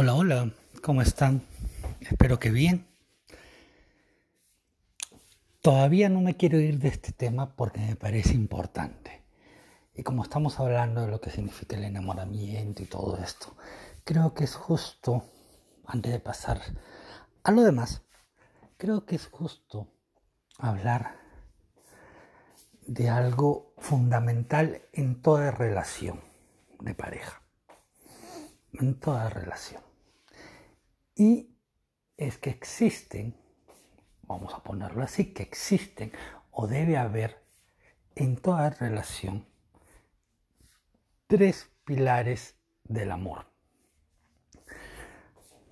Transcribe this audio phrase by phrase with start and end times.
[0.00, 1.42] Hola, hola, ¿cómo están?
[1.98, 2.86] Espero que bien.
[5.60, 9.24] Todavía no me quiero ir de este tema porque me parece importante.
[9.96, 13.56] Y como estamos hablando de lo que significa el enamoramiento y todo esto,
[14.04, 15.24] creo que es justo,
[15.84, 16.60] antes de pasar
[17.42, 18.02] a lo demás,
[18.76, 19.88] creo que es justo
[20.58, 21.16] hablar
[22.86, 26.20] de algo fundamental en toda relación
[26.78, 27.42] de pareja.
[28.74, 29.87] En toda relación.
[31.18, 31.58] Y
[32.16, 33.36] es que existen,
[34.22, 36.12] vamos a ponerlo así, que existen
[36.52, 37.44] o debe haber
[38.14, 39.44] en toda relación
[41.26, 43.46] tres pilares del amor.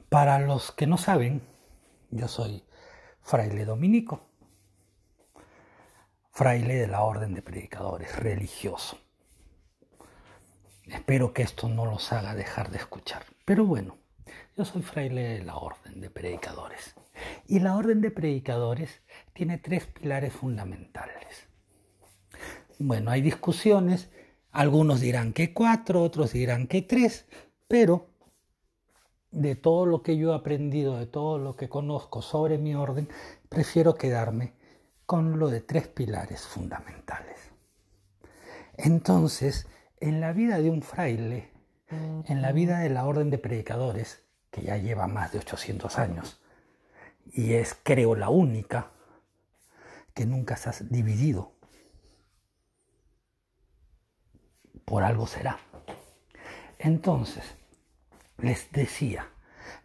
[0.08, 1.40] Para los que no saben,
[2.10, 2.64] yo soy
[3.22, 4.28] fraile dominico,
[6.32, 8.98] fraile de la orden de predicadores, religioso.
[10.86, 13.24] Espero que esto no los haga dejar de escuchar.
[13.44, 13.96] Pero bueno,
[14.56, 16.94] yo soy fraile de la orden de predicadores.
[17.46, 19.02] Y la orden de predicadores
[19.34, 21.48] tiene tres pilares fundamentales.
[22.78, 24.10] Bueno, hay discusiones,
[24.50, 27.26] algunos dirán que cuatro, otros dirán que tres,
[27.68, 28.08] pero
[29.30, 33.08] de todo lo que yo he aprendido, de todo lo que conozco sobre mi orden,
[33.50, 34.54] prefiero quedarme
[35.04, 37.52] con lo de tres pilares fundamentales.
[38.78, 39.68] Entonces,
[40.00, 41.50] en la vida de un fraile,
[41.90, 44.25] en la vida de la orden de predicadores,
[44.56, 46.40] que ya lleva más de 800 años,
[47.30, 48.90] y es, creo, la única
[50.14, 51.52] que nunca se ha dividido.
[54.86, 55.58] Por algo será.
[56.78, 57.44] Entonces,
[58.38, 59.28] les decía,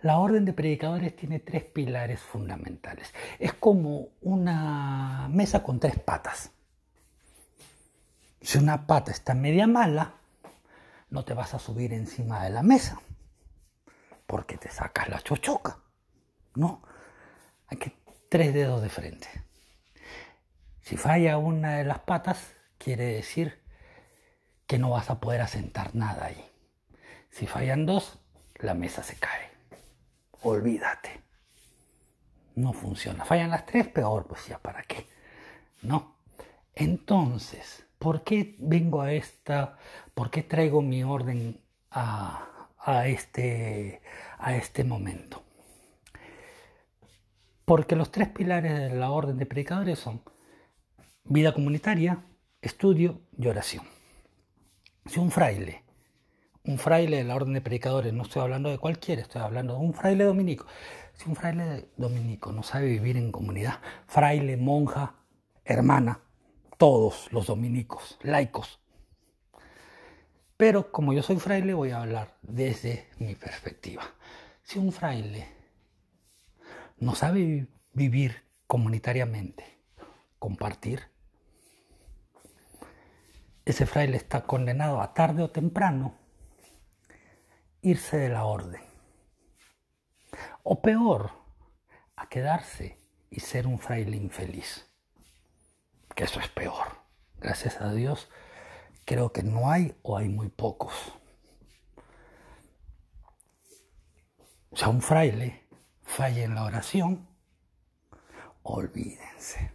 [0.03, 3.13] la orden de predicadores tiene tres pilares fundamentales.
[3.39, 6.51] Es como una mesa con tres patas.
[8.39, 10.13] Si una pata está media mala,
[11.09, 13.01] no te vas a subir encima de la mesa,
[14.31, 15.79] porque te sacas la chochoca.
[16.55, 16.81] No,
[17.67, 17.97] hay que
[18.29, 19.27] tres dedos de frente.
[20.79, 23.61] Si falla una de las patas, quiere decir
[24.67, 26.49] que no vas a poder asentar nada ahí.
[27.29, 28.19] Si fallan dos,
[28.55, 29.49] la mesa se cae.
[30.43, 31.21] Olvídate.
[32.55, 33.25] No funciona.
[33.25, 35.07] Fallan las tres, peor, pues ya para qué.
[35.81, 36.15] No.
[36.73, 39.77] Entonces, ¿por qué vengo a esta,
[40.13, 41.59] por qué traigo mi orden
[41.91, 42.47] a,
[43.07, 44.01] este,
[44.37, 45.43] a este momento?
[47.65, 50.21] Porque los tres pilares de la orden de predicadores son
[51.23, 52.25] vida comunitaria,
[52.61, 53.85] estudio y oración.
[55.05, 55.83] Si un fraile,
[56.65, 59.79] un fraile de la orden de predicadores, no estoy hablando de cualquiera, estoy hablando de
[59.79, 60.65] un fraile dominico,
[61.13, 65.15] si un fraile dominico no sabe vivir en comunidad, fraile, monja,
[65.63, 66.19] hermana,
[66.77, 68.80] todos los dominicos, laicos.
[70.61, 74.03] Pero como yo soy fraile, voy a hablar desde mi perspectiva.
[74.61, 75.47] Si un fraile
[76.99, 79.79] no sabe vivir comunitariamente,
[80.37, 81.07] compartir,
[83.65, 86.13] ese fraile está condenado a tarde o temprano
[87.81, 88.83] irse de la orden.
[90.61, 91.31] O peor,
[92.15, 92.99] a quedarse
[93.31, 94.85] y ser un fraile infeliz
[96.15, 97.01] que eso es peor.
[97.39, 98.29] Gracias a Dios,
[99.05, 100.93] creo que no hay o hay muy pocos.
[104.71, 105.67] O sea, un fraile
[106.03, 107.27] falla en la oración,
[108.63, 109.71] olvídense.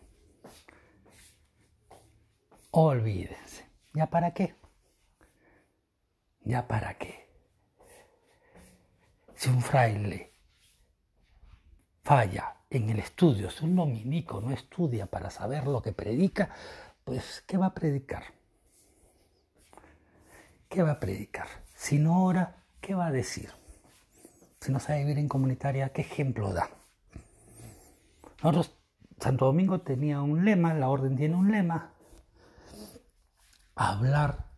[2.71, 3.67] Olvídense.
[3.95, 4.55] ¿Ya para qué?
[6.41, 7.29] ¿Ya para qué?
[9.35, 10.33] Si un fraile
[12.03, 16.51] falla en el estudio, si un dominico no estudia para saber lo que predica,
[17.05, 18.36] pues ¿qué va a predicar?
[20.69, 21.49] ¿Qué va a predicar?
[21.75, 23.51] Si no ora, ¿qué va a decir?
[24.61, 26.71] Si no sabe vivir en comunitaria, ¿qué ejemplo da?
[28.43, 28.73] Nosotros,
[29.21, 31.93] Santo Domingo tenía un lema, la orden tiene un lema,
[33.75, 34.51] hablar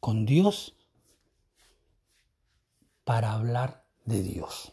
[0.00, 0.76] con Dios
[3.04, 4.72] para hablar de Dios.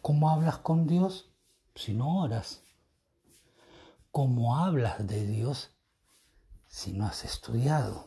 [0.00, 1.32] ¿Cómo hablas con Dios
[1.74, 2.62] si no oras?
[4.10, 5.75] ¿Cómo hablas de Dios
[6.76, 8.04] si no has estudiado?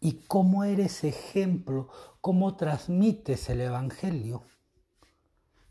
[0.00, 1.90] ¿Y cómo eres ejemplo?
[2.22, 4.42] ¿Cómo transmites el Evangelio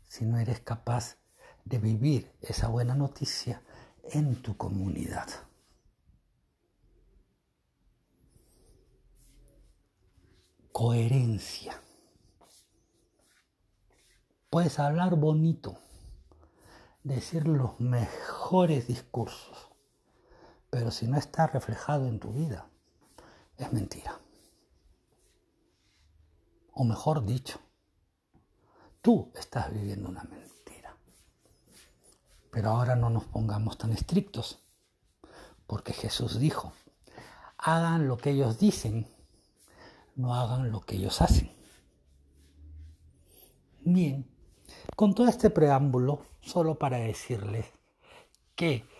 [0.08, 1.16] si no eres capaz
[1.64, 3.60] de vivir esa buena noticia
[4.04, 5.28] en tu comunidad?
[10.70, 11.82] Coherencia.
[14.48, 15.76] Puedes hablar bonito,
[17.02, 19.73] decir los mejores discursos,
[20.74, 22.66] pero si no está reflejado en tu vida,
[23.58, 24.18] es mentira.
[26.72, 27.60] O mejor dicho,
[29.00, 30.96] tú estás viviendo una mentira.
[32.50, 34.58] Pero ahora no nos pongamos tan estrictos,
[35.68, 36.72] porque Jesús dijo,
[37.56, 39.06] hagan lo que ellos dicen,
[40.16, 41.54] no hagan lo que ellos hacen.
[43.84, 44.28] Bien,
[44.96, 47.66] con todo este preámbulo, solo para decirles
[48.56, 48.92] que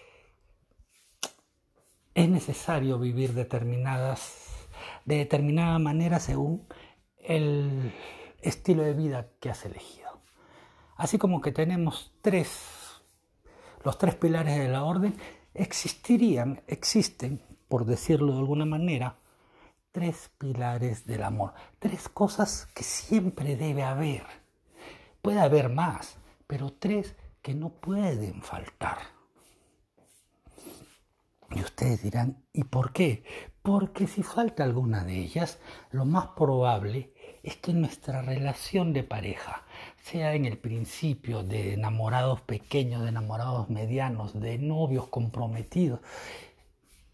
[2.15, 4.69] es necesario vivir determinadas,
[5.05, 6.67] de determinada manera según
[7.19, 7.93] el
[8.41, 10.21] estilo de vida que has elegido.
[10.97, 13.03] Así como que tenemos tres,
[13.83, 15.17] los tres pilares de la orden,
[15.55, 19.17] existirían, existen, por decirlo de alguna manera,
[19.91, 24.25] tres pilares del amor, tres cosas que siempre debe haber.
[25.21, 26.17] Puede haber más,
[26.47, 29.14] pero tres que no pueden faltar.
[31.51, 33.25] Y ustedes dirán, ¿y por qué?
[33.63, 35.59] Porque si falta alguna de ellas,
[35.91, 39.65] lo más probable es que nuestra relación de pareja,
[40.03, 46.01] sea en el principio de enamorados pequeños, de enamorados medianos, de novios comprometidos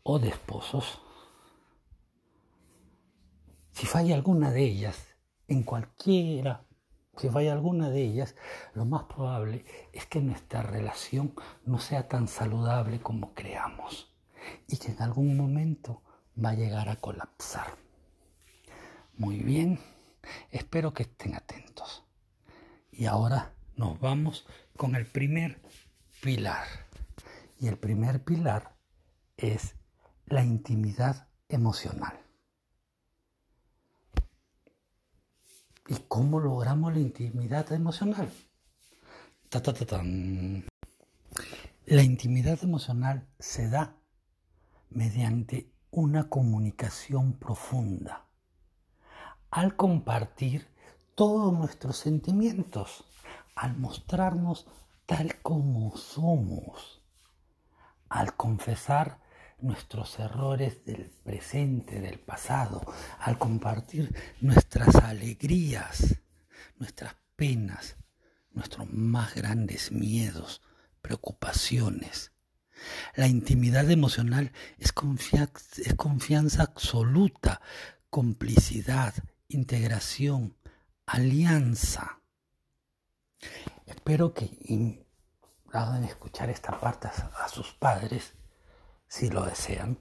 [0.03, 1.01] o de esposos,
[3.73, 5.17] si falla alguna de ellas,
[5.49, 6.67] en cualquiera,
[7.17, 8.37] si falla alguna de ellas,
[8.75, 11.35] lo más probable es que nuestra relación
[11.65, 14.10] no sea tan saludable como creamos
[14.69, 16.03] y que en algún momento
[16.43, 17.77] va a llegar a colapsar.
[19.17, 19.79] Muy bien,
[20.51, 22.05] espero que estén atentos.
[22.91, 25.61] Y ahora nos vamos con el primer
[26.23, 26.67] pilar.
[27.59, 28.75] Y el primer pilar
[29.37, 29.75] es
[30.27, 32.19] la intimidad emocional.
[35.89, 38.31] ¿Y cómo logramos la intimidad emocional?
[41.87, 44.00] la intimidad emocional se da
[44.91, 48.27] mediante una comunicación profunda,
[49.51, 50.69] al compartir
[51.15, 53.05] todos nuestros sentimientos,
[53.55, 54.67] al mostrarnos
[55.07, 57.03] tal como somos,
[58.09, 59.19] al confesar
[59.61, 62.81] nuestros errores del presente, del pasado,
[63.19, 66.17] al compartir nuestras alegrías,
[66.79, 67.97] nuestras penas,
[68.53, 70.63] nuestros más grandes miedos,
[71.03, 72.33] preocupaciones,
[73.15, 77.61] la intimidad emocional es, confianza absoluta,
[78.09, 79.15] complicidad,
[79.49, 80.57] integración,
[81.07, 82.21] alianza.
[83.87, 85.05] Espero que
[85.73, 88.35] hagan escuchar esta parte a sus padres,
[89.09, 89.99] si lo desean,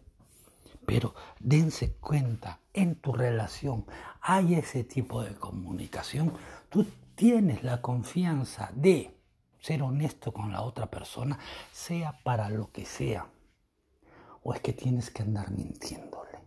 [0.85, 3.85] pero dense cuenta, en tu relación
[4.21, 6.33] hay ese tipo de comunicación,
[6.69, 6.85] tú
[7.15, 9.18] tienes la confianza de
[9.59, 11.39] ser honesto con la otra persona,
[11.71, 13.27] sea para lo que sea.
[14.43, 16.39] ¿O es que tienes que andar mintiéndole?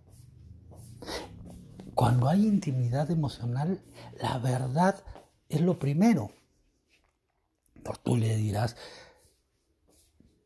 [1.95, 3.83] Cuando hay intimidad emocional,
[4.21, 5.05] la verdad
[5.49, 6.31] es lo primero.
[7.85, 8.77] Por tú le dirás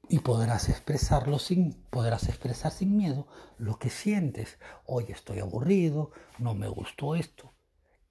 [0.08, 3.26] y podrás expresarlo sin podrás expresar sin miedo
[3.58, 4.58] lo que sientes.
[4.86, 7.52] Hoy estoy aburrido, no me gustó esto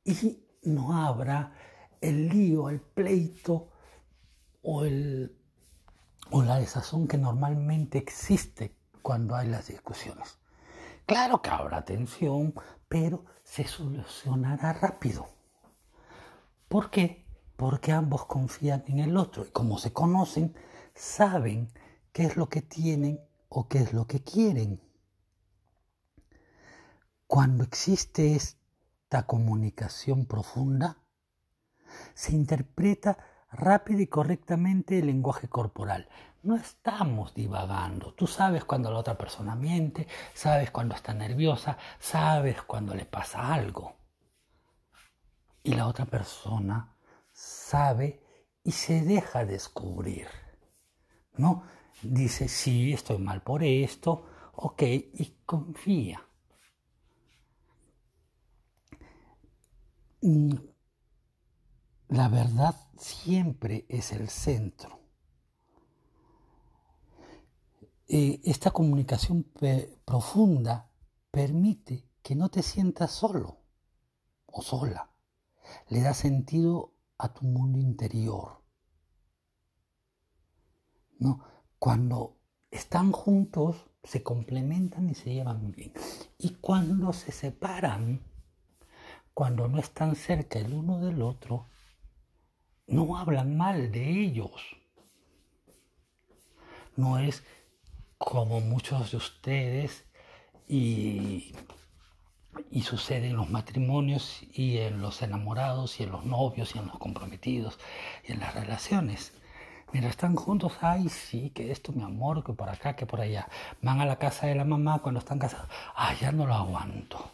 [0.04, 1.54] y no habrá
[2.02, 3.70] el lío, el pleito
[4.66, 5.38] o, el,
[6.32, 10.40] o la desazón que normalmente existe cuando hay las discusiones.
[11.06, 12.56] Claro que habrá tensión,
[12.88, 15.28] pero se solucionará rápido.
[16.68, 17.28] ¿Por qué?
[17.56, 20.56] Porque ambos confían en el otro y como se conocen,
[20.96, 21.72] saben
[22.12, 24.82] qué es lo que tienen o qué es lo que quieren.
[27.28, 30.98] Cuando existe esta comunicación profunda,
[32.16, 33.18] se interpreta
[33.56, 36.08] rápido y correctamente el lenguaje corporal.
[36.44, 38.14] No estamos divagando.
[38.14, 43.54] Tú sabes cuando la otra persona miente, sabes cuando está nerviosa, sabes cuando le pasa
[43.54, 43.96] algo.
[45.64, 46.96] Y la otra persona
[47.32, 48.22] sabe
[48.64, 50.28] y se deja descubrir.
[51.38, 51.64] ¿No?
[52.02, 56.22] Dice, sí, estoy mal por esto, ok, y confía.
[62.10, 65.00] La verdad siempre es el centro.
[68.08, 69.52] Eh, esta comunicación
[70.06, 70.92] profunda
[71.32, 73.58] permite que no te sientas solo
[74.46, 75.12] o sola.
[75.90, 78.62] Le da sentido a tu mundo interior.
[81.18, 81.44] ¿No?
[81.80, 82.38] Cuando
[82.70, 85.94] están juntos, se complementan y se llevan bien.
[86.38, 88.22] Y cuando se separan,
[89.34, 91.68] cuando no están cerca el uno del otro,
[92.88, 94.52] no hablan mal de ellos.
[96.96, 97.44] No es
[98.18, 100.06] como muchos de ustedes
[100.68, 101.54] y
[102.72, 106.88] y sucede en los matrimonios y en los enamorados y en los novios y en
[106.88, 107.80] los comprometidos
[108.28, 109.34] y en las relaciones.
[109.92, 113.48] Mira, están juntos, ay, sí, que esto, mi amor, que por acá, que por allá.
[113.82, 117.32] Van a la casa de la mamá cuando están casados, ay, ya no lo aguanto.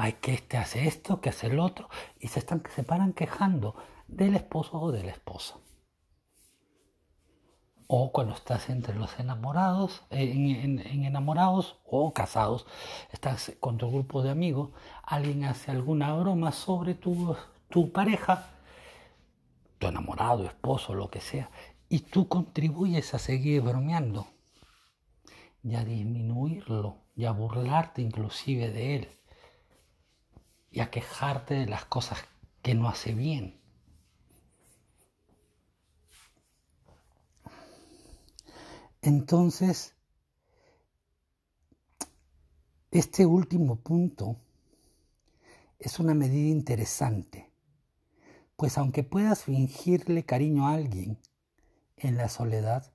[0.00, 1.88] Ay, que este hace esto, que hace el otro,
[2.20, 3.74] y se, están, se paran quejando
[4.06, 5.56] del esposo o de la esposa.
[7.88, 12.64] O cuando estás entre los enamorados, en, enamorados o casados,
[13.10, 14.70] estás con tu grupo de amigos,
[15.02, 17.34] alguien hace alguna broma sobre tu,
[17.68, 18.50] tu pareja,
[19.80, 21.50] tu enamorado, esposo, lo que sea,
[21.88, 24.28] y tú contribuyes a seguir bromeando
[25.64, 29.17] y a disminuirlo y a burlarte inclusive de él
[30.70, 32.18] y a quejarte de las cosas
[32.62, 33.58] que no hace bien.
[39.00, 39.94] Entonces,
[42.90, 44.36] este último punto
[45.78, 47.50] es una medida interesante,
[48.56, 51.18] pues aunque puedas fingirle cariño a alguien
[51.96, 52.92] en la soledad,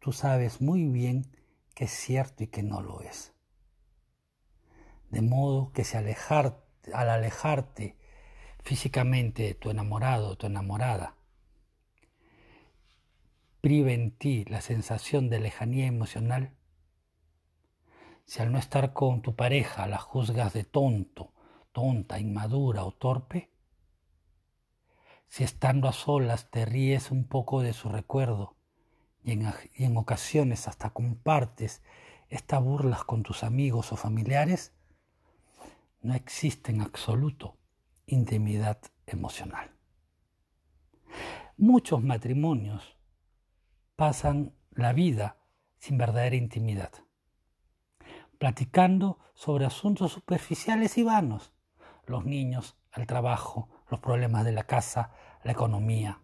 [0.00, 1.30] tú sabes muy bien
[1.74, 3.32] que es cierto y que no lo es.
[5.10, 7.96] De modo que si alejar, al alejarte
[8.62, 11.14] físicamente de tu enamorado o tu enamorada,
[13.60, 16.52] priva en ti la sensación de lejanía emocional,
[18.24, 21.32] si al no estar con tu pareja la juzgas de tonto,
[21.72, 23.50] tonta, inmadura o torpe,
[25.28, 28.56] si estando a solas te ríes un poco de su recuerdo
[29.24, 31.82] y en, y en ocasiones hasta compartes
[32.28, 34.75] estas burlas con tus amigos o familiares,
[36.06, 37.58] no existe en absoluto
[38.06, 39.72] intimidad emocional.
[41.56, 42.96] Muchos matrimonios
[43.96, 45.38] pasan la vida
[45.78, 46.92] sin verdadera intimidad,
[48.38, 51.52] platicando sobre asuntos superficiales y vanos,
[52.06, 55.10] los niños, el trabajo, los problemas de la casa,
[55.42, 56.20] la economía.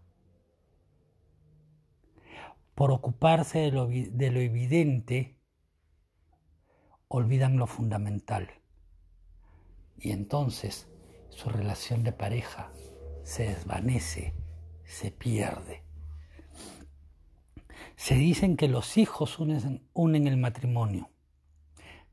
[2.77, 5.41] Por ocuparse de lo, de lo evidente,
[7.09, 8.62] olvidan lo fundamental.
[9.99, 10.89] Y entonces
[11.31, 12.73] su relación de pareja
[13.23, 14.35] se desvanece,
[14.85, 15.83] se pierde.
[17.97, 21.11] Se dicen que los hijos unen, unen el matrimonio,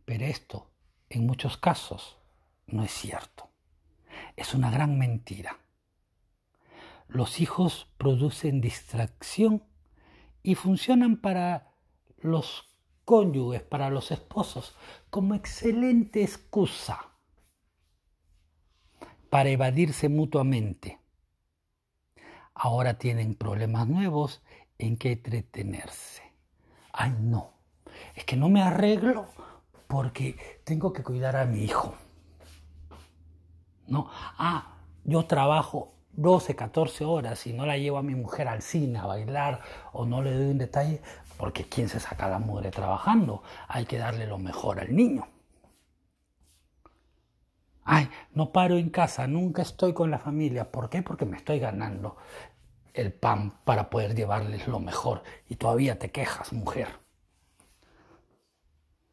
[0.06, 0.72] pero esto
[1.10, 2.18] en muchos casos
[2.68, 3.50] no es cierto.
[4.36, 5.58] Es una gran mentira.
[7.08, 9.64] Los hijos producen distracción
[10.44, 11.72] y funcionan para
[12.20, 12.70] los
[13.04, 14.76] cónyuges, para los esposos,
[15.10, 17.09] como excelente excusa
[19.30, 21.00] para evadirse mutuamente.
[22.54, 24.42] Ahora tienen problemas nuevos
[24.78, 26.24] en que entretenerse.
[26.92, 27.54] Ay, no,
[28.16, 29.28] es que no me arreglo
[29.88, 31.96] porque tengo que cuidar a mi hijo.
[33.88, 38.62] No, ah, yo trabajo 12, 14 horas y no la llevo a mi mujer al
[38.62, 39.62] cine a bailar
[39.94, 41.02] o no le doy un detalle,
[41.38, 43.42] porque ¿quién se saca la mugre trabajando?
[43.68, 45.28] Hay que darle lo mejor al niño.
[47.92, 50.72] Ay, no paro en casa, nunca estoy con la familia.
[50.72, 51.02] ¿Por qué?
[51.02, 52.18] Porque me estoy ganando
[52.94, 55.24] el pan para poder llevarles lo mejor.
[55.48, 56.88] Y todavía te quejas, mujer.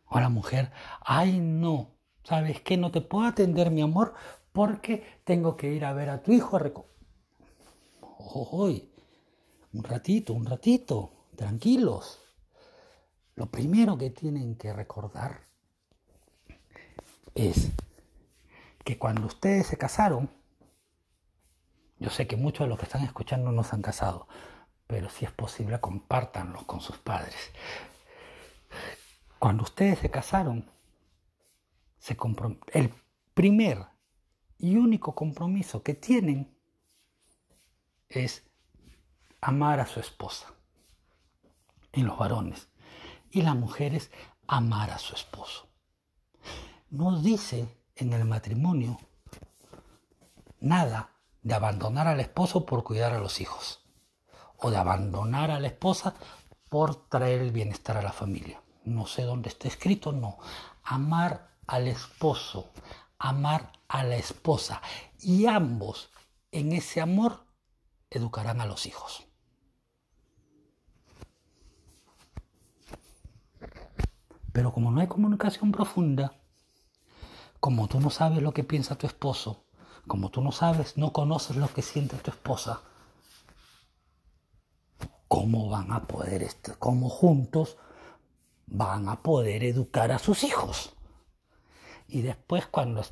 [0.05, 0.73] Hola, mujer.
[1.01, 1.97] Ay, no.
[2.23, 2.77] ¿Sabes qué?
[2.77, 4.13] No te puedo atender, mi amor,
[4.53, 6.61] porque tengo que ir a ver a tu hijo.
[8.19, 8.93] Hoy,
[9.73, 11.13] un ratito, un ratito.
[11.35, 12.21] Tranquilos.
[13.37, 15.41] Lo primero que tienen que recordar
[17.35, 17.71] es
[18.87, 20.31] que cuando ustedes se casaron,
[21.99, 24.29] yo sé que muchos de los que están escuchando no se han casado,
[24.87, 27.35] pero si es posible, compártanlos con sus padres.
[29.41, 30.71] Cuando ustedes se casaron,
[32.73, 32.95] el
[33.35, 33.87] primer
[34.57, 36.57] y único compromiso que tienen
[38.09, 38.45] es
[39.41, 40.55] amar a su esposa.
[41.93, 42.69] Y los varones.
[43.33, 44.13] Y las mujeres,
[44.47, 45.67] amar a su esposo.
[46.89, 48.99] No dice en el matrimonio
[50.61, 51.11] nada
[51.43, 53.81] de abandonar al esposo por cuidar a los hijos
[54.59, 56.15] o de abandonar a la esposa
[56.69, 58.61] por traer el bienestar a la familia.
[58.85, 60.39] No sé dónde está escrito, no.
[60.85, 62.71] Amar al esposo,
[63.19, 64.83] amar a la esposa
[65.21, 66.11] y ambos
[66.53, 67.45] en ese amor
[68.11, 69.27] educarán a los hijos.
[74.53, 76.35] Pero como no hay comunicación profunda,
[77.67, 79.65] como tú no sabes lo que piensa tu esposo,
[80.07, 82.81] como tú no sabes, no conoces lo que siente tu esposa,
[85.27, 87.77] ¿cómo van a poder, cómo juntos
[88.67, 90.93] van a poder educar a sus hijos?
[92.07, 93.03] Y después cuando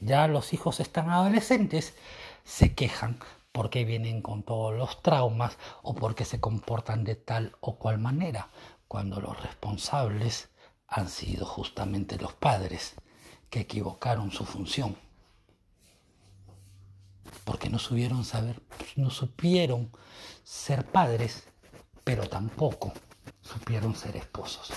[0.00, 1.94] ya los hijos están adolescentes,
[2.42, 3.20] se quejan
[3.52, 8.48] porque vienen con todos los traumas o porque se comportan de tal o cual manera,
[8.88, 10.48] cuando los responsables
[10.88, 12.96] han sido justamente los padres
[13.50, 14.96] que equivocaron su función.
[17.44, 18.62] Porque no supieron saber,
[18.96, 19.90] no supieron
[20.44, 21.44] ser padres,
[22.04, 22.92] pero tampoco
[23.42, 24.70] supieron ser esposos.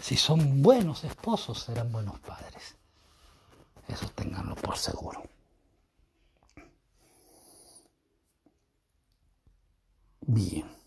[0.00, 2.76] Si son buenos esposos, serán buenos padres.
[3.88, 5.22] Eso tenganlo por seguro.
[10.20, 10.83] Bien.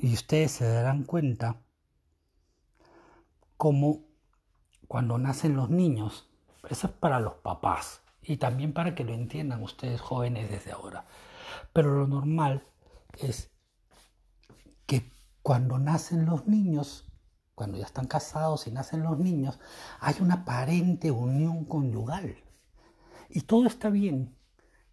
[0.00, 1.60] Y ustedes se darán cuenta
[3.56, 4.04] cómo
[4.86, 6.30] cuando nacen los niños,
[6.70, 11.04] eso es para los papás y también para que lo entiendan ustedes jóvenes desde ahora.
[11.72, 12.64] Pero lo normal
[13.18, 13.50] es
[14.86, 15.10] que
[15.42, 17.10] cuando nacen los niños,
[17.56, 19.58] cuando ya están casados y nacen los niños,
[19.98, 22.36] hay una aparente unión conyugal.
[23.30, 24.38] Y todo está bien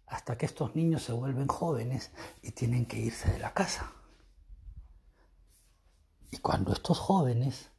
[0.08, 2.10] hasta que estos niños se vuelven jóvenes
[2.42, 3.95] y tienen que irse de la casa.
[6.30, 7.70] Y cuando estos jóvenes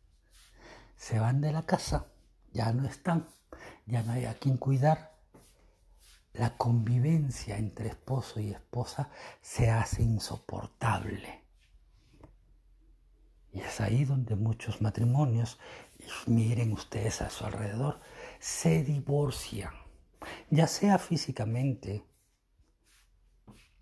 [0.95, 2.07] se van de la casa,
[2.51, 3.27] ya no están,
[3.85, 5.17] ya no hay a quien cuidar,
[6.33, 9.09] la convivencia entre esposo y esposa
[9.41, 11.43] se hace insoportable.
[13.51, 15.57] Y es ahí donde muchos matrimonios,
[16.27, 17.99] miren ustedes a su alrededor,
[18.39, 19.73] se divorcian,
[20.51, 22.05] ya sea físicamente,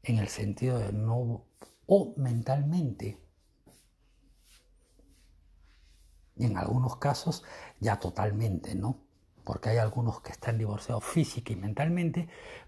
[0.03, 1.45] en el sentido de no,
[1.87, 3.24] o mentalmente.
[6.35, 7.43] Y en algunos casos
[7.79, 8.99] ya totalmente, ¿no?
[9.43, 12.27] Porque hay algunos que están divorciados física y mentalmente,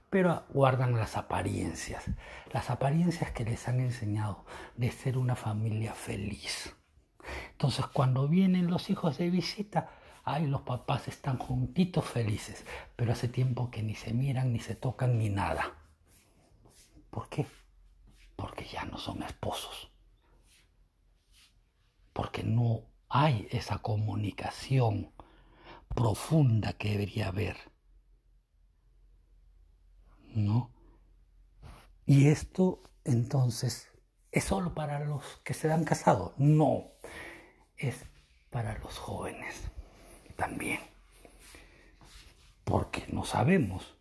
[0.10, 2.06] pero guardan las apariencias,
[2.52, 4.46] las apariencias que les han enseñado
[4.76, 6.76] de ser una familia feliz.
[7.52, 9.90] Entonces cuando vienen los hijos de visita,
[10.24, 14.76] ay, los papás están juntitos felices, pero hace tiempo que ni se miran, ni se
[14.76, 15.74] tocan, ni nada.
[17.10, 17.46] ¿Por qué?
[18.36, 19.90] Porque ya no son esposos.
[22.14, 25.12] Porque no hay esa comunicación
[25.96, 27.58] profunda que debería haber.
[30.36, 30.72] ¿No?
[32.06, 33.90] Y esto entonces
[34.32, 36.34] es solo para los que se han casado.
[36.38, 36.92] No,
[37.78, 38.06] es
[38.50, 39.72] para los jóvenes
[40.36, 40.80] también.
[42.64, 43.98] Porque no sabemos.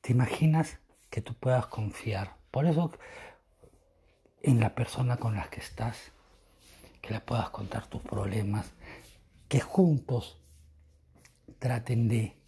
[0.00, 0.78] ¿Te imaginas
[1.14, 2.34] que tú puedas confiar.
[2.50, 2.90] Por eso
[4.42, 6.10] en la persona con la que estás,
[7.04, 8.72] que le puedas contar tus problemas,
[9.48, 10.40] que juntos
[11.58, 12.42] traten de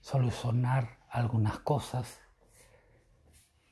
[0.00, 2.18] solucionar algunas cosas,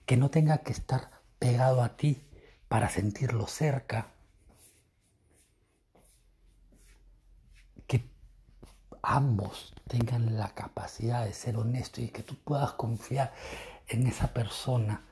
[0.07, 2.25] que no tenga que estar pegado a ti
[2.69, 4.13] para sentirlo cerca,
[7.89, 8.09] que
[9.03, 13.35] ambos tengan la capacidad de ser honestos y que tú puedas confiar
[13.89, 15.05] en esa persona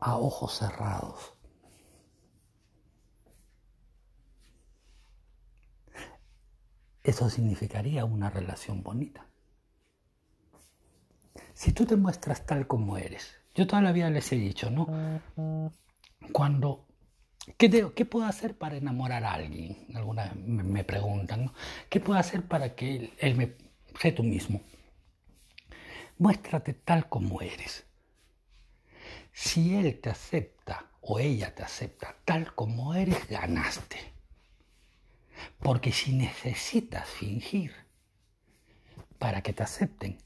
[0.00, 1.34] a ojos cerrados.
[7.02, 9.26] Eso significaría una relación bonita.
[11.54, 14.86] Si tú te muestras tal como eres, yo toda la vida les he dicho, ¿no?
[16.32, 16.86] Cuando,
[17.56, 19.86] ¿qué, qué puedo hacer para enamorar a alguien?
[19.94, 21.54] Alguna vez me, preguntan, ¿no?
[21.88, 23.56] ¿Qué puedo hacer para que él, él me,
[24.00, 24.60] sé tú mismo?
[26.18, 27.84] Muéstrate tal como eres.
[29.32, 34.11] Si él te acepta o ella te acepta tal como eres, ganaste.
[35.58, 37.72] Porque si necesitas fingir
[39.18, 40.18] para que te acepten,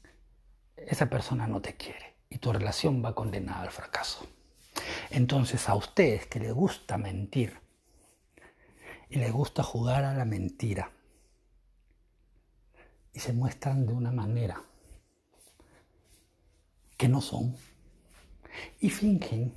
[0.75, 4.27] esa persona no te quiere y tu relación va condenada al fracaso.
[5.09, 7.59] Entonces a ustedes que les gusta mentir
[9.09, 10.91] y les gusta jugar a la mentira
[13.13, 14.61] y se muestran de una manera
[16.97, 17.55] que no son
[18.79, 19.53] y fingen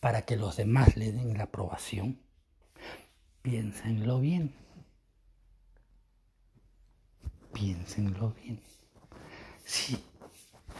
[0.00, 2.18] para que los demás le den la aprobación.
[3.42, 4.54] Piénsenlo bien.
[7.52, 8.60] Piénsenlo bien.
[9.64, 10.02] Si,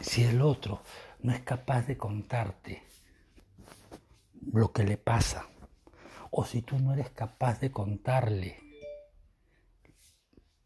[0.00, 0.82] si el otro
[1.20, 2.82] no es capaz de contarte
[4.52, 5.46] lo que le pasa,
[6.30, 8.58] o si tú no eres capaz de contarle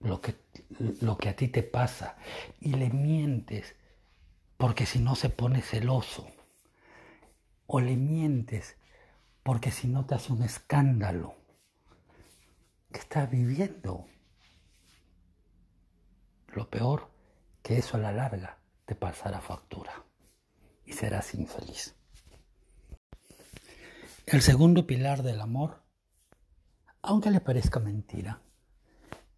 [0.00, 0.36] lo que,
[1.00, 2.16] lo que a ti te pasa
[2.60, 3.74] y le mientes
[4.56, 6.26] porque si no se pone celoso.
[7.66, 8.76] O le mientes
[9.42, 11.43] porque si no te hace un escándalo.
[12.94, 14.06] ¿Qué estás viviendo?
[16.54, 17.10] Lo peor,
[17.60, 20.04] que eso a la larga te pasará factura
[20.86, 21.96] y serás infeliz.
[24.26, 25.82] El segundo pilar del amor
[27.02, 28.40] aunque le parezca mentira,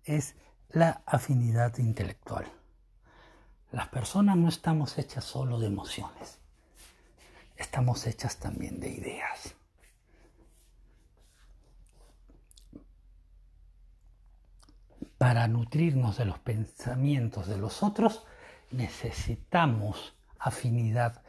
[0.05, 0.37] es
[0.69, 2.47] la afinidad intelectual.
[3.73, 6.39] Las personas no estamos hechas solo de emociones,
[7.57, 9.56] estamos hechas también de ideas.
[15.19, 18.25] Para nutrirnos de los pensamientos de los otros
[18.71, 21.23] necesitamos afinidad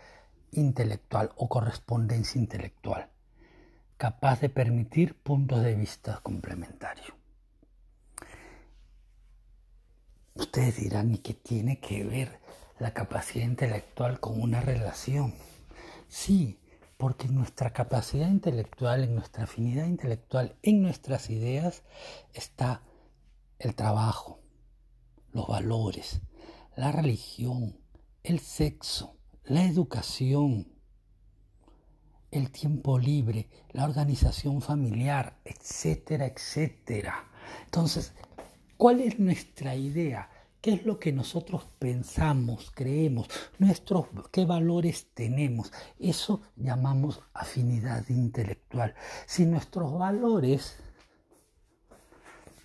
[0.51, 3.09] intelectual o correspondencia intelectual,
[3.97, 7.13] capaz de permitir puntos de vista complementarios.
[10.35, 12.39] Ustedes dirán, ¿y qué tiene que ver
[12.79, 15.33] la capacidad intelectual con una relación?
[16.09, 16.59] Sí,
[16.97, 21.83] porque nuestra capacidad intelectual, en nuestra afinidad intelectual, en nuestras ideas
[22.33, 22.81] está
[23.59, 24.39] el trabajo,
[25.31, 26.21] los valores,
[26.75, 27.79] la religión,
[28.23, 30.67] el sexo, la educación,
[32.31, 37.29] el tiempo libre, la organización familiar, etcétera, etcétera.
[37.65, 38.13] Entonces,
[38.77, 40.29] ¿cuál es nuestra idea?
[40.61, 45.71] ¿Qué es lo que nosotros pensamos, creemos, nuestros qué valores tenemos?
[45.99, 48.93] Eso llamamos afinidad intelectual.
[49.25, 50.77] Si nuestros valores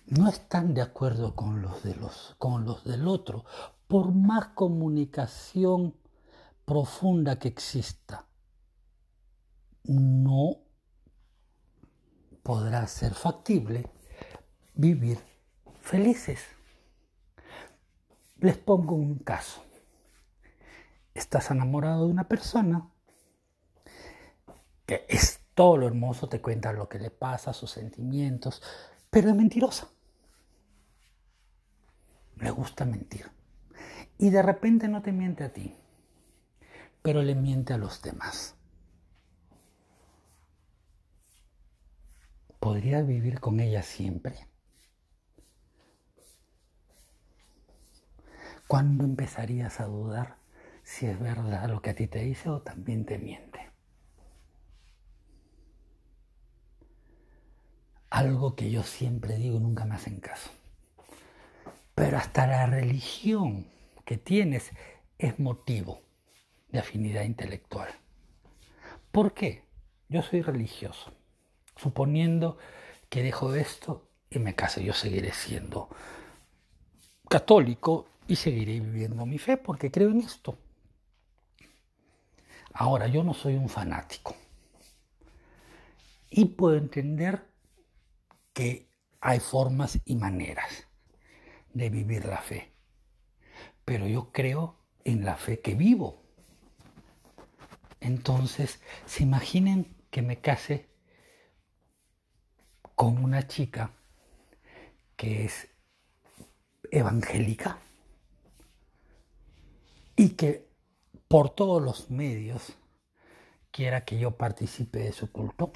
[0.07, 3.45] no están de acuerdo con los, de los, con los del otro,
[3.87, 5.95] por más comunicación
[6.65, 8.25] profunda que exista,
[9.83, 10.57] no
[12.41, 13.89] podrá ser factible
[14.73, 15.19] vivir
[15.81, 16.41] felices.
[18.39, 19.63] Les pongo un caso.
[21.13, 22.89] Estás enamorado de una persona
[24.85, 28.61] que es todo lo hermoso, te cuenta lo que le pasa, sus sentimientos,
[29.13, 29.89] pero es mentirosa.
[32.37, 33.31] Le gusta mentir.
[34.17, 35.75] Y de repente no te miente a ti,
[37.03, 38.55] pero le miente a los demás.
[42.59, 44.47] ¿Podrías vivir con ella siempre?
[48.67, 50.37] ¿Cuándo empezarías a dudar
[50.81, 53.72] si es verdad lo que a ti te dice o también te miente?
[58.13, 60.51] Algo que yo siempre digo, nunca me hacen caso.
[61.95, 63.65] Pero hasta la religión
[64.05, 64.69] que tienes
[65.17, 65.99] es motivo
[66.69, 67.89] de afinidad intelectual.
[69.11, 69.63] ¿Por qué?
[70.09, 71.11] Yo soy religioso.
[71.75, 72.59] Suponiendo
[73.09, 75.89] que dejo esto y me caso, yo seguiré siendo
[77.27, 80.55] católico y seguiré viviendo mi fe porque creo en esto.
[82.73, 84.35] Ahora, yo no soy un fanático.
[86.29, 87.52] Y puedo entender
[88.53, 88.89] que
[89.19, 90.87] hay formas y maneras
[91.73, 92.71] de vivir la fe.
[93.85, 96.21] Pero yo creo en la fe que vivo.
[97.99, 100.89] Entonces, se imaginen que me case
[102.95, 103.91] con una chica
[105.15, 105.69] que es
[106.91, 107.79] evangélica
[110.15, 110.69] y que
[111.27, 112.77] por todos los medios
[113.71, 115.73] quiera que yo participe de su culto.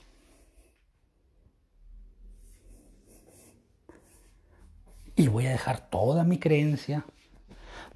[5.20, 7.04] Y voy a dejar toda mi creencia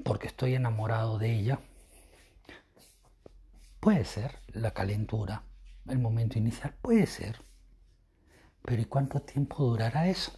[0.04, 1.60] porque estoy enamorado de ella.
[3.80, 5.44] Puede ser la calentura,
[5.88, 7.40] el momento inicial, puede ser.
[8.64, 10.32] Pero ¿y cuánto tiempo durará eso?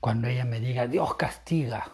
[0.00, 1.92] Cuando ella me diga, Dios castiga,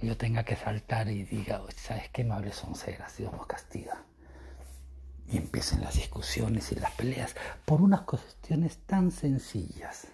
[0.00, 2.22] yo tenga que saltar y diga, ¿sabes qué?
[2.22, 4.04] No hables sonceras, Dios nos castiga.
[5.26, 10.06] Y empiecen las discusiones y las peleas por unas cuestiones tan sencillas.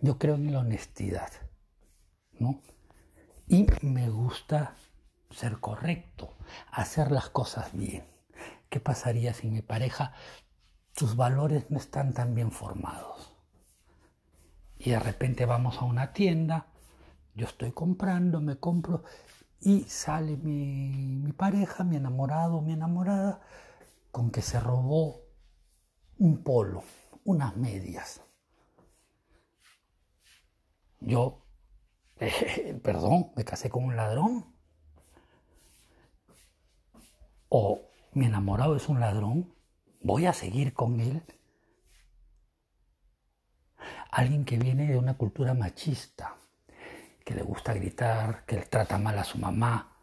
[0.00, 1.30] Yo creo en la honestidad,
[2.38, 2.60] ¿no?
[3.48, 4.74] Y me gusta
[5.30, 6.36] ser correcto,
[6.70, 8.04] hacer las cosas bien.
[8.68, 10.12] ¿Qué pasaría si mi pareja,
[10.92, 13.32] sus valores no están tan bien formados?
[14.78, 16.66] Y de repente vamos a una tienda,
[17.34, 19.04] yo estoy comprando, me compro
[19.60, 23.40] y sale mi, mi pareja, mi enamorado, mi enamorada,
[24.10, 25.22] con que se robó
[26.18, 26.82] un polo,
[27.24, 28.22] unas medias.
[31.06, 31.46] Yo,
[32.82, 34.44] perdón, me casé con un ladrón.
[37.48, 39.54] O mi enamorado es un ladrón,
[40.02, 41.22] voy a seguir con él.
[44.10, 46.38] Alguien que viene de una cultura machista,
[47.24, 49.96] que le gusta gritar, que le trata mal a su mamá,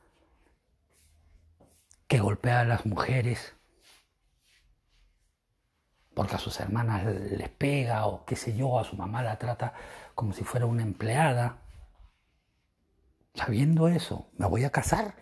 [2.08, 3.56] que golpea a las mujeres
[6.14, 9.74] porque a sus hermanas les pega o qué sé yo, a su mamá la trata
[10.16, 11.62] como si fuera una empleada.
[13.34, 15.16] Sabiendo eso, me voy a casar.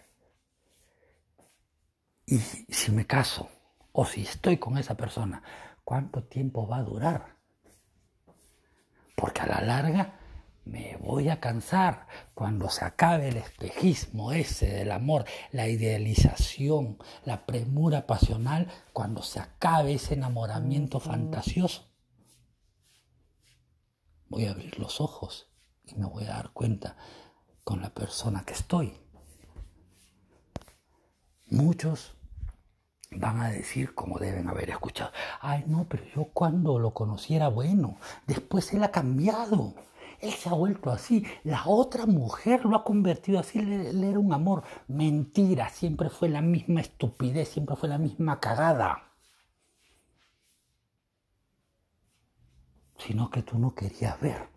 [2.26, 3.50] Y si me caso,
[3.92, 5.44] o si estoy con esa persona,
[5.84, 7.36] ¿cuánto tiempo va a durar?
[9.16, 10.20] Porque a la larga
[10.64, 17.46] me voy a cansar cuando se acabe el espejismo ese del amor, la idealización, la
[17.46, 21.91] premura pasional, cuando se acabe ese enamoramiento fantasioso.
[24.32, 25.50] Voy a abrir los ojos
[25.84, 26.96] y me voy a dar cuenta
[27.66, 28.94] con la persona que estoy.
[31.50, 32.16] Muchos
[33.12, 37.50] van a decir, como deben haber escuchado, ay no, pero yo cuando lo conocí era
[37.50, 39.74] bueno, después él ha cambiado,
[40.22, 44.32] él se ha vuelto así, la otra mujer lo ha convertido así, él, era un
[44.32, 49.11] amor, mentira, siempre fue la misma estupidez, siempre fue la misma cagada.
[53.06, 54.48] Sino que tú no querías ver.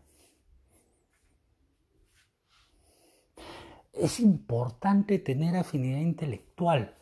[3.93, 6.95] Es importante tener afinidad intelectual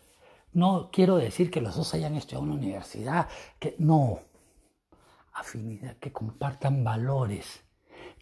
[0.52, 3.28] no quiero decir que los dos hayan estudiado en una universidad,
[3.58, 4.20] que no.
[5.32, 7.64] Afinidad, que compartan valores,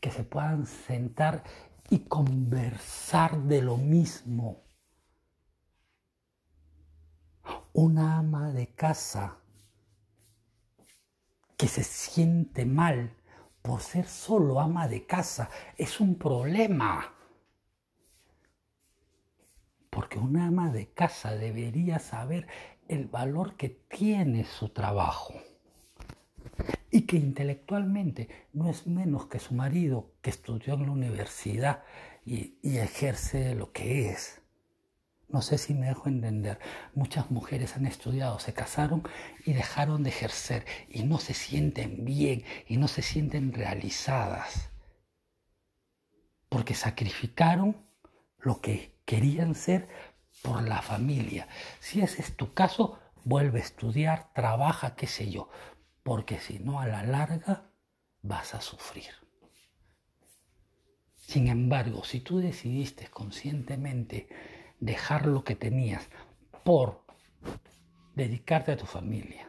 [0.01, 1.43] que se puedan sentar
[1.89, 4.63] y conversar de lo mismo.
[7.73, 9.39] Una ama de casa
[11.61, 13.13] que se siente mal
[13.61, 17.13] por ser solo ama de casa es un problema.
[19.91, 22.47] Porque una ama de casa debería saber
[22.89, 25.35] el valor que tiene su trabajo.
[26.91, 31.83] Y que intelectualmente no es menos que su marido que estudió en la universidad
[32.25, 34.40] y, ejerce lo que es.
[35.33, 36.59] No sé si me dejo entender.
[36.95, 39.03] Muchas mujeres han estudiado, se casaron
[39.47, 44.71] y dejaron de ejercer y no se sienten bien y no se sienten realizadas.
[46.49, 47.87] Porque sacrificaron
[48.39, 49.89] lo que querían ser
[50.43, 51.47] por la familia.
[51.79, 55.49] Si ese es tu caso, vuelve a estudiar, trabaja, qué sé yo,
[56.03, 57.71] porque si no a la larga
[58.23, 59.13] vas a sufrir.
[61.15, 64.29] Sin embargo, si tú decidiste conscientemente
[64.81, 66.09] dejar lo que tenías
[66.65, 67.05] por
[68.15, 69.49] dedicarte a tu familia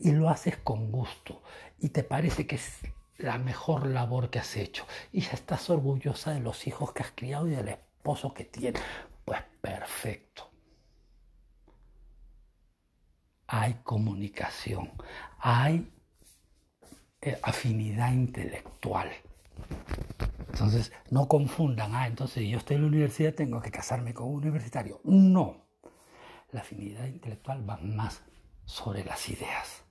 [0.00, 1.42] y lo haces con gusto
[1.78, 2.80] y te parece que es
[3.18, 7.12] la mejor labor que has hecho y ya estás orgullosa de los hijos que has
[7.14, 7.78] criado y de la
[8.34, 8.78] que tiene.
[9.24, 10.50] Pues perfecto.
[13.46, 14.92] Hay comunicación,
[15.38, 15.90] hay
[17.20, 19.10] eh, afinidad intelectual.
[20.54, 24.36] Entonces, no confundan, ah, entonces yo estoy en la universidad, tengo que casarme con un
[24.36, 25.00] universitario.
[25.04, 25.66] No.
[26.52, 28.22] La afinidad intelectual va más
[28.64, 29.82] sobre las ideas,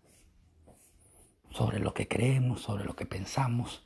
[1.52, 3.86] sobre lo que creemos, sobre lo que pensamos,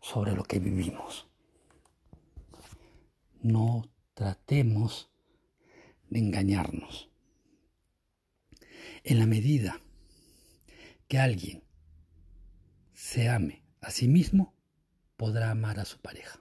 [0.00, 1.28] sobre lo que vivimos
[3.42, 5.10] no tratemos
[6.10, 7.10] de engañarnos.
[9.04, 9.80] En la medida
[11.06, 11.64] que alguien
[12.92, 14.54] se ame a sí mismo,
[15.18, 16.40] podrá amar a su pareja.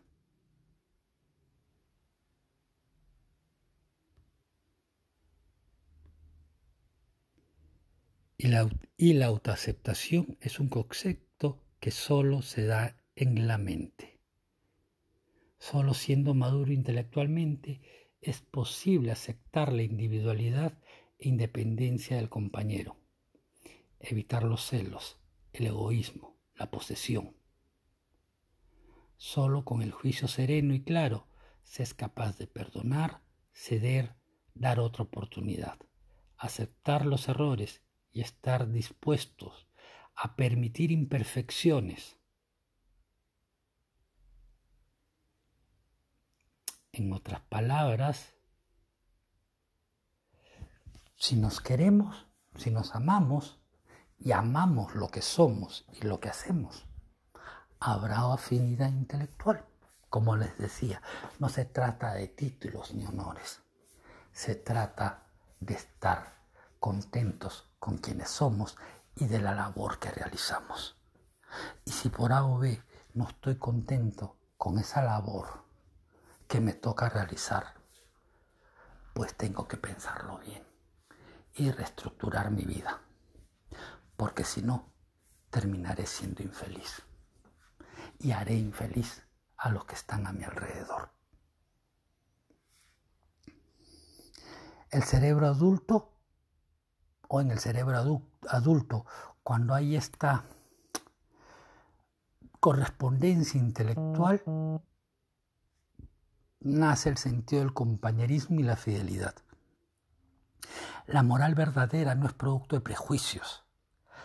[8.37, 14.19] Y la, y la autoaceptación es un concepto que solo se da en la mente.
[15.57, 17.81] Solo siendo maduro intelectualmente
[18.21, 20.77] es posible aceptar la individualidad
[21.17, 22.95] e independencia del compañero,
[23.99, 25.17] evitar los celos,
[25.51, 27.36] el egoísmo, la posesión.
[29.17, 31.27] Solo con el juicio sereno y claro
[31.63, 34.15] se es capaz de perdonar, ceder,
[34.53, 35.77] dar otra oportunidad,
[36.37, 39.67] aceptar los errores y estar dispuestos
[40.15, 42.17] a permitir imperfecciones.
[46.91, 48.33] En otras palabras,
[51.15, 53.59] si nos queremos, si nos amamos
[54.17, 56.86] y amamos lo que somos y lo que hacemos,
[57.79, 59.63] habrá afinidad intelectual.
[60.09, 61.01] Como les decía,
[61.39, 63.61] no se trata de títulos ni honores,
[64.31, 65.27] se trata
[65.59, 66.37] de estar
[66.79, 68.77] contentos con quienes somos
[69.15, 70.95] y de la labor que realizamos.
[71.83, 72.81] Y si por A o B
[73.15, 75.65] no estoy contento con esa labor,
[76.47, 77.73] que me toca realizar,
[79.13, 80.65] pues tengo que pensarlo bien
[81.55, 83.01] y reestructurar mi vida,
[84.15, 84.93] porque si no,
[85.49, 87.03] terminaré siendo infeliz
[88.19, 89.23] y haré infeliz
[89.57, 91.09] a los que están a mi alrededor.
[94.89, 96.13] El cerebro adulto
[97.27, 99.05] o en el cerebro adulto,
[99.43, 100.45] cuando hay esta
[102.59, 104.41] correspondencia intelectual,
[106.59, 109.35] nace el sentido del compañerismo y la fidelidad.
[111.05, 113.63] La moral verdadera no es producto de prejuicios,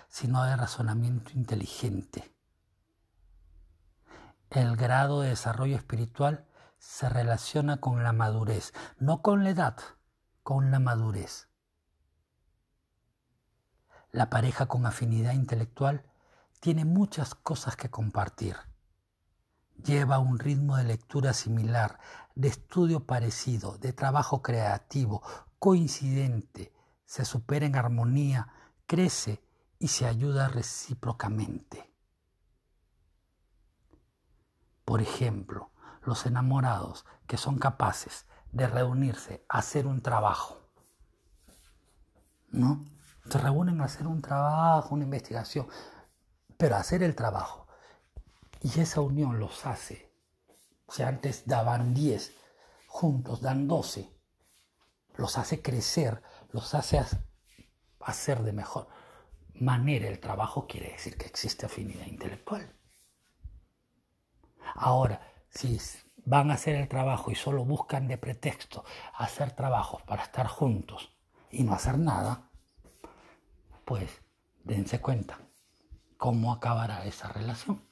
[0.08, 2.32] sino de razonamiento inteligente.
[4.54, 6.44] El grado de desarrollo espiritual
[6.76, 9.78] se relaciona con la madurez, no con la edad,
[10.42, 11.48] con la madurez.
[14.10, 16.04] La pareja con afinidad intelectual
[16.60, 18.56] tiene muchas cosas que compartir.
[19.82, 21.98] Lleva un ritmo de lectura similar,
[22.34, 25.22] de estudio parecido, de trabajo creativo,
[25.58, 26.74] coincidente,
[27.06, 28.48] se supera en armonía,
[28.84, 29.42] crece
[29.78, 31.91] y se ayuda recíprocamente.
[34.84, 35.70] Por ejemplo,
[36.02, 40.60] los enamorados que son capaces de reunirse a hacer un trabajo,
[42.50, 42.84] ¿no?
[43.30, 45.68] Se reúnen a hacer un trabajo, una investigación,
[46.56, 47.68] pero hacer el trabajo.
[48.60, 50.12] Y esa unión los hace.
[50.88, 52.32] Si antes daban 10,
[52.88, 54.12] juntos dan 12.
[55.14, 57.02] Los hace crecer, los hace
[58.00, 58.88] hacer de mejor
[59.54, 62.74] manera el trabajo, quiere decir que existe afinidad intelectual.
[64.74, 65.20] Ahora,
[65.50, 65.78] si
[66.24, 71.14] van a hacer el trabajo y solo buscan de pretexto hacer trabajos para estar juntos
[71.50, 72.50] y no hacer nada,
[73.84, 74.22] pues
[74.64, 75.38] dense cuenta
[76.16, 77.82] cómo acabará esa relación.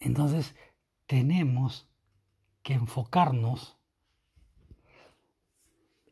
[0.00, 0.54] Entonces,
[1.06, 1.88] tenemos
[2.62, 3.78] que enfocarnos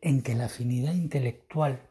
[0.01, 1.89] en que la afinidad intelectual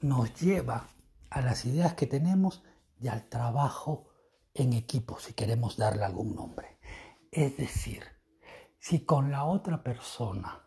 [0.00, 0.88] nos lleva
[1.30, 2.62] a las ideas que tenemos
[3.02, 4.08] y al trabajo
[4.54, 6.78] en equipo, si queremos darle algún nombre.
[7.30, 8.04] Es decir,
[8.78, 10.62] si con la otra persona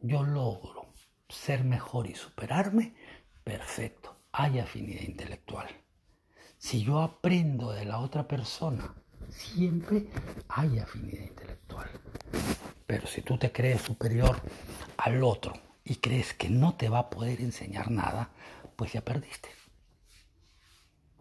[0.00, 0.92] yo logro
[1.28, 2.94] ser mejor y superarme,
[3.44, 5.68] perfecto, hay afinidad intelectual.
[6.58, 8.94] Si yo aprendo de la otra persona,
[9.28, 10.08] siempre
[10.48, 11.90] hay afinidad intelectual.
[12.86, 14.40] Pero si tú te crees superior
[14.96, 15.54] al otro
[15.84, 18.30] y crees que no te va a poder enseñar nada,
[18.76, 19.48] pues ya perdiste.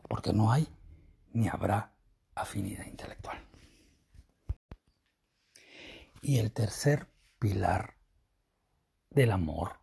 [0.08, 0.68] Porque no hay
[1.34, 1.94] ni habrá
[2.36, 3.38] afinidad intelectual.
[6.22, 7.08] Y el tercer
[7.40, 7.96] pilar
[9.10, 9.80] del amor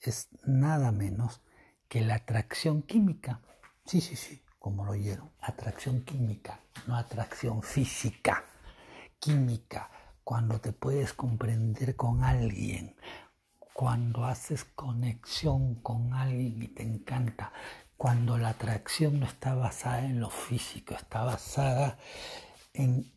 [0.00, 1.42] es nada menos
[1.88, 3.40] que la atracción química.
[3.84, 5.32] Sí, sí, sí, como lo oyeron.
[5.40, 8.44] Atracción química, no atracción física.
[9.18, 9.90] Química,
[10.22, 12.96] cuando te puedes comprender con alguien,
[13.72, 17.52] cuando haces conexión con alguien y te encanta,
[18.04, 21.96] cuando la atracción no está basada en lo físico, está basada
[22.74, 23.10] en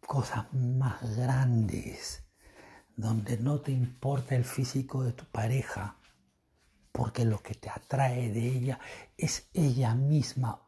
[0.00, 2.24] cosas más grandes,
[2.96, 5.98] donde no te importa el físico de tu pareja,
[6.92, 8.80] porque lo que te atrae de ella
[9.18, 10.66] es ella misma.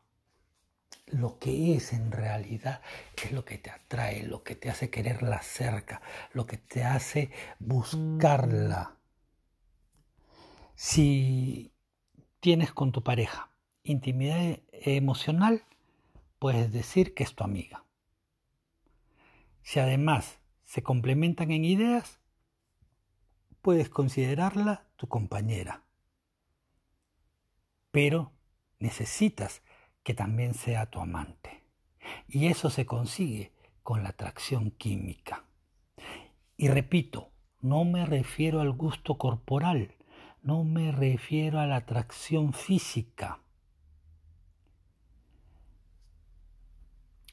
[1.07, 2.83] Lo que es en realidad
[3.17, 6.03] es lo que te atrae, lo que te hace quererla cerca,
[6.35, 8.99] lo que te hace buscarla.
[10.75, 11.73] Si
[12.41, 13.54] tienes con tu pareja.
[13.87, 15.63] Intimidad emocional,
[16.39, 17.85] puedes decir que es tu amiga.
[19.63, 22.19] Si además se complementan en ideas,
[23.61, 25.83] puedes considerarla tu compañera.
[27.91, 28.33] Pero
[28.79, 29.61] necesitas
[30.03, 31.63] que también sea tu amante.
[32.27, 35.45] Y eso se consigue con la atracción química.
[36.57, 39.95] Y repito, no me refiero al gusto corporal,
[40.41, 43.44] no me refiero a la atracción física.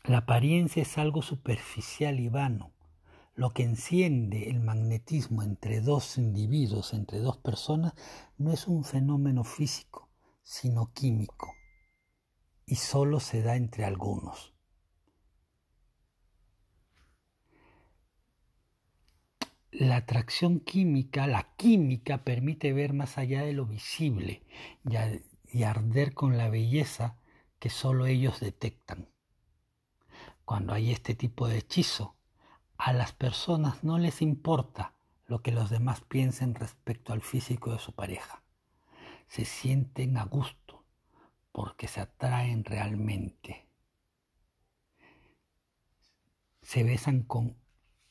[0.03, 2.73] La apariencia es algo superficial y vano.
[3.35, 7.93] Lo que enciende el magnetismo entre dos individuos, entre dos personas,
[8.37, 10.09] no es un fenómeno físico,
[10.43, 11.53] sino químico,
[12.65, 14.51] y solo se da entre algunos.
[19.71, 24.43] la atracción química, la química permite ver más allá de lo visible
[25.53, 27.17] y, arder con la belleza
[27.57, 29.10] que solo ellos detectan.
[30.51, 32.17] Cuando hay este tipo de hechizo,
[32.77, 34.93] a las personas no les importa
[35.25, 38.43] lo que los demás piensen respecto al físico de su pareja.
[39.29, 40.83] Se sienten a gusto
[41.53, 43.65] porque se atraen realmente.
[46.61, 47.55] Se besan con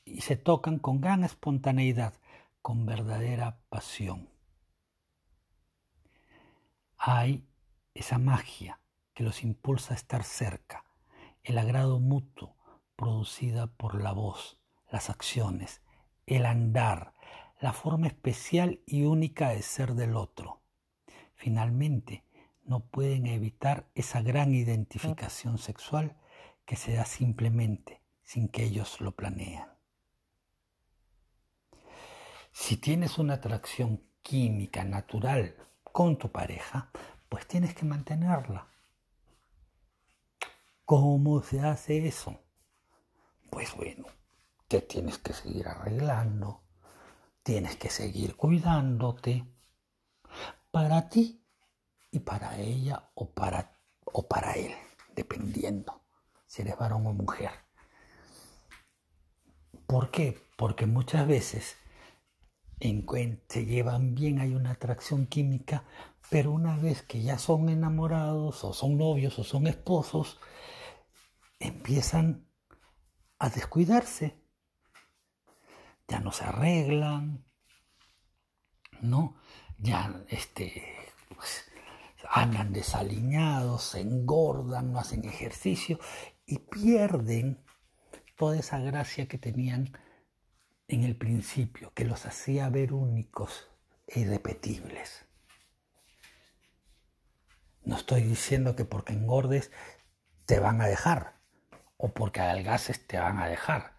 [0.07, 2.15] y se tocan con gran espontaneidad,
[2.63, 4.31] con verdadera pasión.
[6.97, 7.47] Hay
[7.93, 8.81] esa magia
[9.13, 10.87] que los impulsa a estar cerca,
[11.43, 12.57] el agrado mutuo
[12.97, 14.59] producida por la voz,
[14.91, 15.83] las acciones,
[16.27, 17.15] el andar,
[17.61, 20.63] la forma especial y única de ser del otro.
[21.35, 22.25] Finalmente,
[22.65, 26.17] no pueden evitar esa gran identificación sexual
[26.65, 29.69] que se da simplemente sin que ellos lo planean.
[32.53, 36.91] Si tienes una atracción química natural con tu pareja,
[37.29, 38.70] pues tienes que mantenerla.
[40.91, 42.37] ¿Cómo se hace eso?
[43.49, 44.07] Pues bueno,
[44.67, 46.65] te tienes que seguir arreglando,
[47.45, 49.47] tienes que seguir cuidándote
[50.73, 51.47] para ti
[52.11, 54.73] y para ella o para, o para él,
[55.15, 56.03] dependiendo
[56.45, 57.53] si eres varón o mujer.
[59.87, 60.43] ¿Por qué?
[60.57, 61.77] Porque muchas veces
[62.81, 63.07] en,
[63.49, 65.85] se llevan bien, hay una atracción química,
[66.31, 70.41] pero una vez que ya son enamorados o son novios o son esposos,
[71.61, 72.49] empiezan
[73.39, 74.41] a descuidarse
[76.11, 77.45] ya no se arreglan,
[79.01, 79.37] ¿no?
[79.79, 80.85] Ya este,
[81.35, 81.65] pues,
[82.29, 86.01] andan desaliñados, se engordan, no hacen ejercicio
[86.45, 87.65] y pierden
[88.37, 89.93] toda esa gracia que tenían
[90.89, 93.69] en el principio, que los hacía ver únicos
[94.09, 95.27] e irrepetibles.
[97.85, 99.71] No estoy diciendo que porque engordes
[100.45, 101.40] te van a dejar
[102.01, 103.93] o porque adelgaces te van a dejar.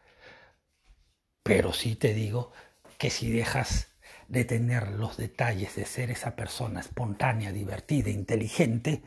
[1.43, 2.51] Pero sí te digo
[2.97, 3.87] que si dejas
[4.27, 9.03] de tener los detalles de ser esa persona espontánea, divertida, inteligente,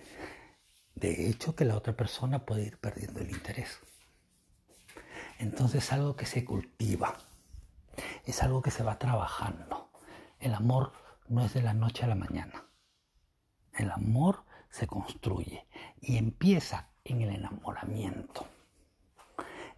[0.95, 3.81] de hecho que la otra persona puede ir perdiendo el interés.
[5.39, 7.17] Entonces es algo que se cultiva,
[8.25, 9.91] es algo que se va trabajando.
[10.39, 10.93] El amor
[11.29, 12.67] no es de la noche a la mañana.
[13.73, 15.67] El amor se construye
[16.01, 18.47] y empieza en el enamoramiento.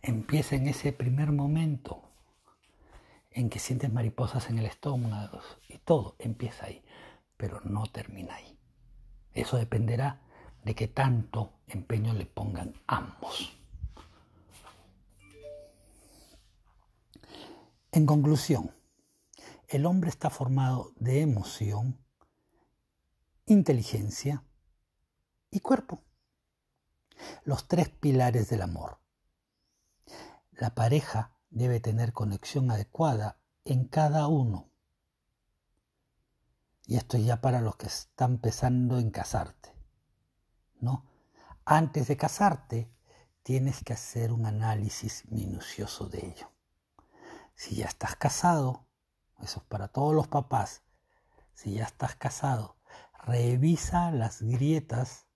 [0.07, 2.01] Empieza en ese primer momento
[3.33, 6.85] en que sientes mariposas en el estómago y todo empieza ahí,
[7.37, 8.57] pero no termina ahí.
[9.33, 10.23] Eso dependerá
[10.65, 13.53] de qué tanto empeño le pongan ambos.
[17.91, 18.71] En conclusión,
[19.67, 21.99] el hombre está formado de emoción,
[23.45, 24.45] inteligencia
[25.51, 26.01] y cuerpo.
[27.43, 29.01] Los tres pilares del amor.
[30.59, 34.71] La pareja debe tener conexión adecuada en cada uno.
[36.87, 39.75] Y esto ya para los que están pensando en casarte.
[40.81, 41.05] ¿No?
[41.67, 42.91] Antes de casarte,
[43.43, 46.51] tienes que hacer un análisis minucioso de ello.
[47.55, 48.87] Si ya estás casado,
[49.41, 50.85] eso es para todos los papás,
[51.53, 52.79] si ya estás casado,
[53.25, 55.27] revisa las grietas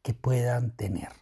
[0.00, 1.21] que puedan tener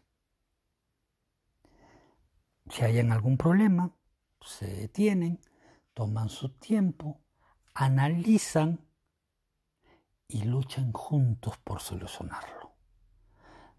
[2.70, 3.94] si hay algún problema,
[4.40, 5.40] se detienen,
[5.94, 7.20] toman su tiempo,
[7.74, 8.86] analizan
[10.28, 12.76] y luchan juntos por solucionarlo.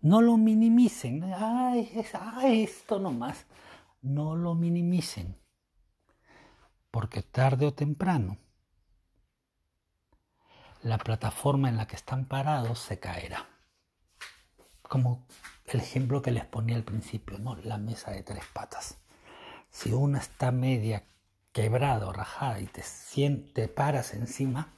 [0.01, 3.45] No lo minimicen, ay, ay, esto nomás.
[4.01, 5.39] No lo minimicen,
[6.89, 8.37] porque tarde o temprano
[10.81, 13.47] la plataforma en la que están parados se caerá.
[14.81, 15.27] Como
[15.73, 17.55] el ejemplo que les ponía al principio, ¿no?
[17.55, 18.97] La mesa de tres patas.
[19.69, 21.05] Si una está media
[21.51, 22.83] quebrada o rajada y te,
[23.53, 24.73] te paras encima,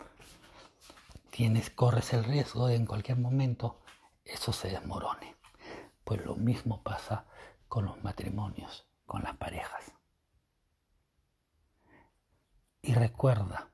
[1.30, 3.80] tienes, corres el riesgo de en cualquier momento
[4.26, 5.36] eso se desmorone.
[6.04, 7.26] Pues lo mismo pasa
[7.68, 9.92] con los matrimonios, con las parejas.
[12.82, 13.70] Y recuerda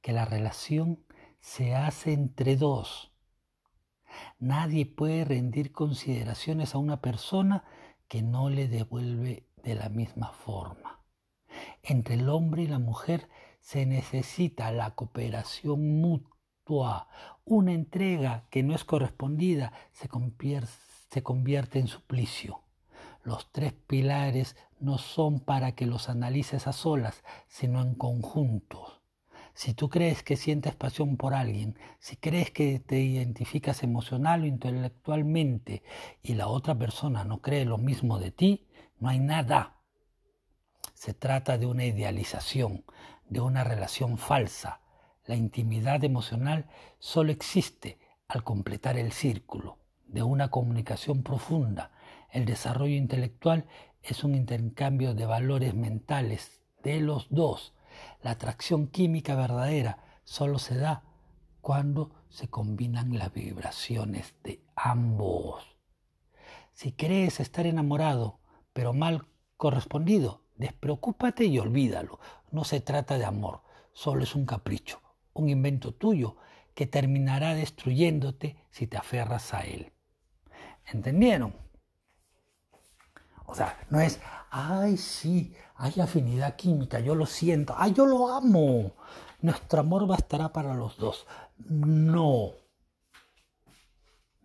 [0.00, 1.04] que la relación
[1.40, 3.15] se hace entre dos
[4.38, 7.64] Nadie puede rendir consideraciones a una persona
[8.08, 11.00] que no le devuelve de la misma forma.
[11.82, 13.28] Entre el hombre y la mujer
[13.60, 17.08] se necesita la cooperación mutua.
[17.44, 22.62] Una entrega que no es correspondida se convierte, en suplicio.
[23.22, 29.00] Los tres pilares no son para que los analices a solas, sino en conjuntos.
[29.56, 34.46] Si tú crees que sientes pasión por alguien, si crees que te identificas emocional o
[34.46, 35.82] intelectualmente
[36.22, 38.66] y la otra persona no cree lo mismo de ti,
[38.98, 39.80] no hay nada.
[40.92, 42.84] Se trata de una idealización,
[43.30, 44.82] de una relación falsa.
[45.24, 46.66] La intimidad emocional
[46.98, 47.98] solo existe
[48.28, 51.92] al completar el círculo de una comunicación profunda.
[52.30, 53.64] El desarrollo intelectual
[54.02, 57.72] es un intercambio de valores mentales de los dos
[58.22, 61.02] la atracción química verdadera solo se da
[61.60, 65.76] cuando se combinan las vibraciones de ambos.
[66.72, 68.38] Si crees estar enamorado,
[68.72, 69.26] pero mal
[69.56, 72.20] correspondido, despreocúpate y olvídalo.
[72.50, 75.00] No se trata de amor, solo es un capricho,
[75.32, 76.36] un invento tuyo
[76.74, 79.92] que terminará destruyéndote si te aferras a él.
[80.92, 81.65] ¿Entendieron?
[83.46, 84.20] O sea, no es,
[84.50, 88.92] ay, sí, hay afinidad química, yo lo siento, ay, yo lo amo.
[89.40, 91.26] Nuestro amor bastará para los dos.
[91.58, 92.52] No.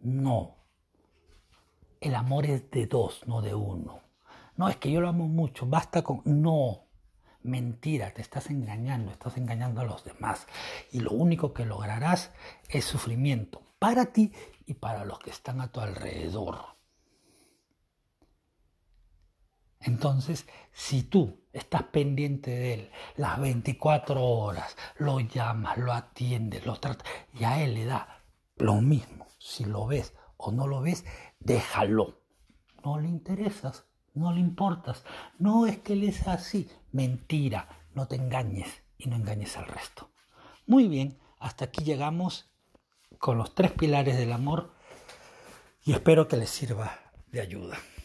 [0.02, 0.56] No.
[1.99, 4.02] El amor es de dos, no de uno.
[4.58, 6.22] No, es que yo lo amo mucho, basta con...
[6.26, 6.86] No.
[7.43, 10.45] Mentira, te estás engañando, estás engañando a los demás.
[10.91, 12.32] Y lo único que lograrás
[12.70, 14.32] es sufrimiento para ti
[14.68, 16.80] y para los que están a tu alrededor.
[19.84, 26.75] Entonces, si tú estás pendiente de él las 24 horas, lo llamas, lo atiendes, lo
[26.77, 28.23] tratas, y a él le da
[28.57, 31.05] lo mismo, si lo ves o no lo ves,
[31.39, 32.19] déjalo.
[32.84, 35.03] No le interesas, no le importas.
[35.38, 36.69] No es que él es así.
[36.91, 40.11] Mentira, no te engañes y no engañes al resto.
[40.65, 42.51] Muy bien, hasta aquí llegamos
[43.19, 44.73] con los tres pilares del amor
[45.84, 46.99] y espero que les sirva
[47.32, 47.77] de ayuda.